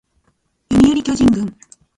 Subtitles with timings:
[0.71, 1.53] 読売巨人軍